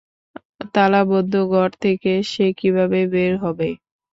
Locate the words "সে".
2.31-2.45